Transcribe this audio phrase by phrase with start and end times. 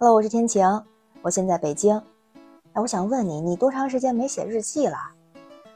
[0.00, 0.64] Hello，我是天晴，
[1.22, 2.00] 我现在北京。
[2.72, 4.96] 哎，我想问你，你多长时间没写日记了？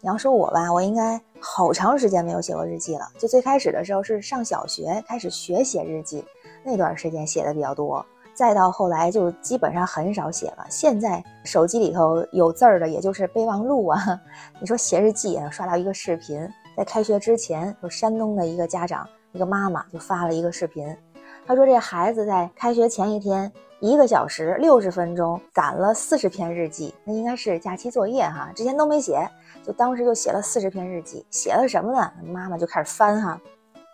[0.00, 3.08] 你要说我吧，我应该好长时间没有写过日记了。
[3.16, 6.24] 就最开始的时候是上小学开始学写日记，
[6.64, 8.04] 那段时间写的比较多。
[8.34, 10.66] 再到后来就基本上很少写了。
[10.68, 14.20] 现在手机里头有字儿的，也就是备忘录啊。
[14.58, 16.44] 你说写日记啊，刷到一个视频，
[16.76, 20.92] 在开学之前，有山东的一个家长，一个妈妈就发了一个视频，
[21.48, 23.50] 他说这孩子在开学前一天。
[23.80, 29.26] 一个小时六十分钟攒了四十篇日记，那应该是假期作业哈，之前都没写，
[29.64, 31.24] 就当时就写了四十篇日记。
[31.30, 32.12] 写了什么呢？
[32.26, 33.40] 妈妈就开始翻哈。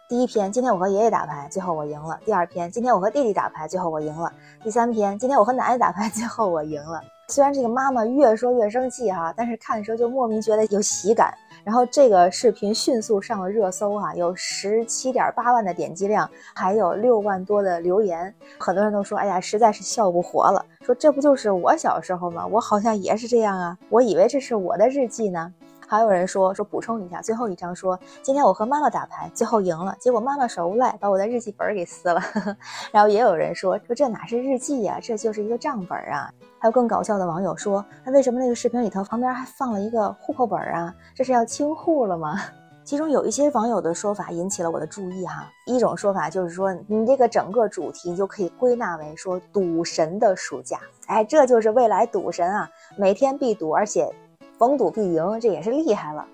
[0.09, 2.19] 第一篇，今天我和爷爷打牌，最后我赢了。
[2.25, 4.33] 第二篇，今天我和弟弟打牌，最后我赢了。
[4.63, 7.01] 第三篇，今天我和奶奶打牌，最后我赢了。
[7.29, 11.33] 虽然这个妈妈越说越生气哈，但是看的时候就莫名觉得有喜感。
[11.65, 18.33] 然后这个视频迅速上了热搜哈，有十七点八万的点击量，还有六万多的留言。
[18.59, 20.65] 很多人都说，哎呀，实在是笑不活了。
[20.83, 22.47] 说这不就是我小时候吗？
[22.47, 25.51] 我好像也是这样啊，我以为这是我的日记呢。
[25.87, 32.21] 还有人说说补充一下，最后一张说今天我和妈妈打牌，最后赢了，结果妈妈耍无赖把我的日记本给撕了。
[32.91, 36.31] 然后也有人说说这哪是日记呀，这就是一个账本啊。
[36.59, 40.95] 还有更搞笑的网友说，那为什么那个视频里头旁边还放了一个户口本啊？
[41.15, 42.41] 这是要清户了吗？
[42.85, 45.47] 其中有一些网友的说法引起了我的注意哈。
[45.67, 54.11] 一种说法就是说，你这个整个主题你就可以归纳为说赌神的暑假，哎，这就是未来赌神啊，每天必赌，而且。
[54.59, 56.27] 逢赌必赢，这也是厉害了。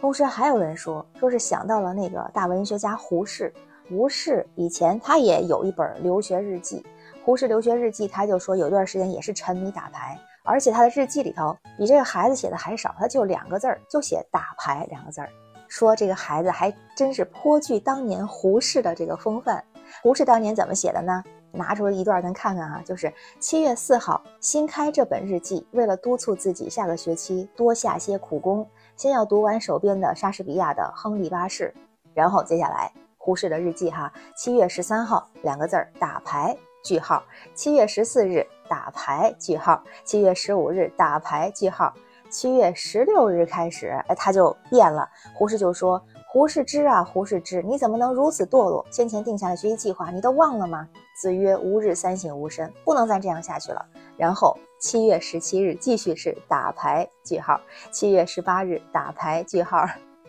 [0.00, 3.52] 同时还有人说，说是想到了那个大文学家胡适。
[3.88, 6.84] 胡适以前他也有一本留学日记，
[7.24, 15.28] 《胡适留学日记》，他就说有段时间也是沉迷打牌，而且他的日记里头比这个孩子写的还少，他就两个字儿，就写打牌两个字儿。
[15.68, 19.62] 说这个孩子还真是颇具当年胡适的这个风范。
[20.02, 21.22] 胡适当年怎么写的呢？
[21.52, 31.74] 拿出一段咱看看啊，就是七月四号新开这本日记，为了督促自己下个学期多下些苦功，先要读完手边的莎士比亚的《亨利八世》，
[32.14, 37.22] 然后接下来胡适的日记哈，七月十三号两个字儿打牌句号，
[37.54, 41.92] 七月十四日打牌句号，七月十五日打牌句号，
[42.30, 46.02] 七月十六日开始，哎，他就变了，胡适就说。
[46.38, 48.86] 胡适之啊，胡适之，你怎么能如此堕落？
[48.92, 50.88] 先前定下的学习计划，你都忘了吗？
[51.20, 53.84] 子曰：“吾日三省吾身，不能再这样下去了。”
[54.16, 57.60] 然后七月十七日继续是打牌句号，
[57.90, 59.84] 七月十八日打牌句号。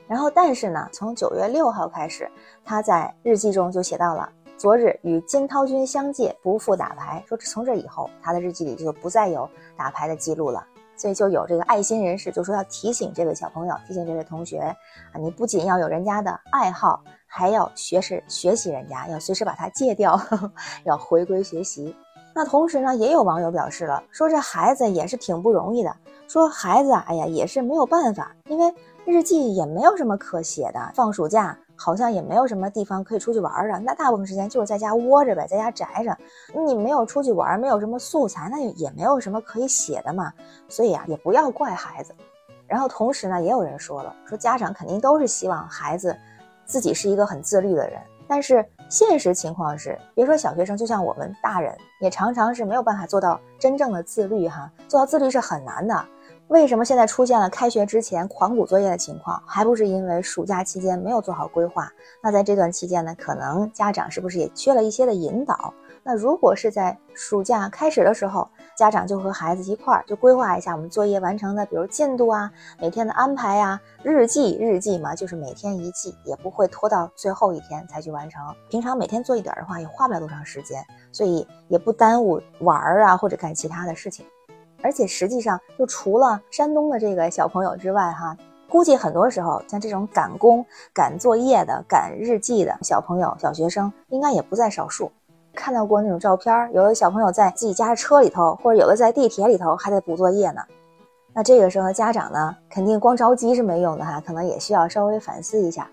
[0.08, 2.28] 然后但是呢，从九月六号开始，
[2.66, 4.28] 他在日记中就写到了
[4.58, 10.66] ：“昨日与金涛君相借，不复打牌。”说从这以后，他的日记里就不再有打牌的记录了。
[11.00, 20.20] 所以就有这个爱心人士就说要提醒这位小朋友，提醒这位同学啊，你不仅要有人家的爱好，还要学识学习人家，要随时把它戒掉，
[20.84, 21.96] 要回归学习。
[22.36, 25.96] 那同时呢，也有网友表示了，说这孩子也是挺不容易的，
[26.28, 28.74] 说孩子哎呀也是没有办法，因为
[29.06, 31.58] 日记也没有什么可写的，放暑假。
[31.82, 36.18] 好像也没有什么地方可以出去玩的，那大部分时间就是在家窝着呗，在家宅着。
[36.54, 40.34] 你没有出去玩，没有什么素材，那也没有什么可以写的嘛。
[40.68, 42.14] 所以啊，也不要怪孩子。
[42.68, 46.14] 然后同时呢，也有人说了，说家长肯定都是希望孩子
[46.66, 47.98] 自己是一个很自律的人，
[48.28, 54.70] 但是现实情况是，别说小学生，就像我们大人，也常常是没有办法做到真正的自律哈。
[54.90, 56.06] 做到自律是很难的。
[56.50, 59.40] 为什么现在出现了开学之前狂补作业的情况？
[59.46, 61.88] 还不是因为暑假期间没有做好规划？
[62.24, 65.72] 那在这段期间呢，可能家长是不是也缺了一些的引导？
[66.02, 78.42] 那如果是在暑假开始的时候，家长就和孩子一块儿就规划一下我们作业完成的，比如进度啊，每天的安排呀，日记日记嘛，就是每天一记，也不会拖到最后一天才去完成。
[78.72, 84.26] 平常每天做一点的话，也花不了多长时间，所以也不耽误玩儿啊或者干其他的事情。
[84.82, 88.38] 而且实际上，就除了山东的这个小朋友之外，哈，
[88.70, 95.12] 估计很多时候像这种赶工、赶作业的、赶日记的小朋友、小学生，应该也不在少数。
[95.54, 100.62] 看到过那种照片，有的小朋友在自己家的车里头，或者有的在地铁里头还在补作业呢。
[101.34, 105.90] 那这个时候，家长呢，肯定光着急是没用的哈，可能也需要稍微反思一下。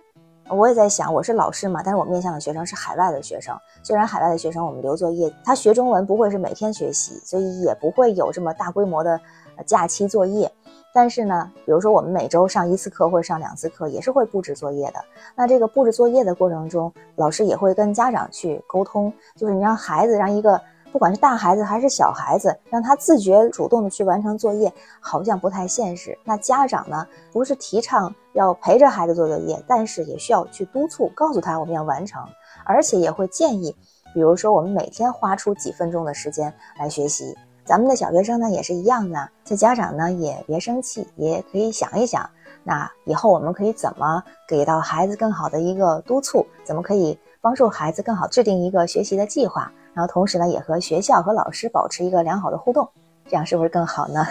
[0.49, 3.57] 我也在想，我是老师嘛，但是我面向的学生是海外的学生。
[3.83, 9.21] 虽然海外的学生我们留作业，他学中文不会是每天学习，所以也不会有这么大规模的
[9.67, 10.51] 假期作业。
[10.93, 15.01] 但是呢，比如说我们每周上一次课或者上两次课，也是会布置作业的。
[15.35, 20.61] 那这个布置作业的过程中，老师也会跟家长去沟通，就是你让孩子让一个。
[20.97, 26.19] 不管是大孩子还是小孩子，让他自觉主动的去完成作业，好像不太现实。
[26.25, 32.27] 那家长呢，不是提倡要陪着孩子做作业，但是也需要去督促，告诉他我们要完成，
[32.65, 33.77] 而且也会建议，
[34.15, 37.37] 比如说，我们每天花出几分钟的时间来学习。
[37.63, 42.27] 咱们的小学生呢也是一样的，这家长呢也别生气，也可以想一想，
[42.65, 46.47] 那以后我们可以怎么给到孩子更好的一个督促？
[46.65, 49.71] 怎么可以帮助孩子更好制定一个学习的计划？
[49.97, 52.87] 然后同时呢，也和学校和老师保持一个良好的互动，
[53.25, 54.27] 这样是不是更好呢？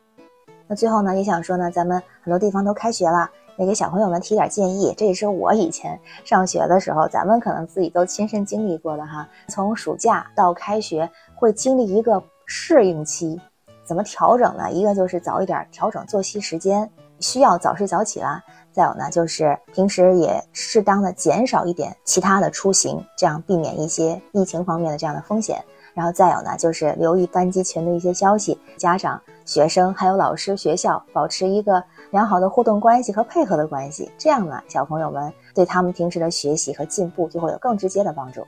[0.68, 4.92] 那最后呢，也想说呢，咱们很多地方都开学了，也给小朋友们提点建议。
[4.98, 9.26] 这也是我以前上学的时候，咱们可能自己都亲身经历过的哈。
[9.48, 13.40] 从暑假到开学，会经历一个适应期，
[13.82, 14.70] 怎么调整呢？
[14.70, 18.44] 一个就是早一点调整作息时间，需要早睡早起啦。
[18.78, 25.60] 再有呢，就是平时也适当的减少一点其他的出行，这样避免一些疫情方面的这样的风险。
[25.94, 31.82] 然后再有呢，就是留意班级群的一些消息，家长、学生还有老师、学校保持一个
[32.12, 38.46] 良好的互动关系和配合的关系，这样呢，小朋友们对他们平时的学习和进步就会有更直接的帮助。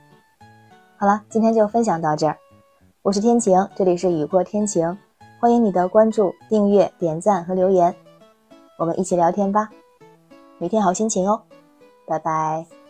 [0.95, 2.37] 好了，今天就分享到这儿，
[3.01, 4.97] 我是天晴，这里是雨过天晴，
[5.41, 7.93] 欢迎你的关注、订阅、点赞和留言，
[8.77, 9.69] 我们一起聊天吧。
[10.61, 11.41] 每天好心情哦，
[12.05, 12.80] 拜拜。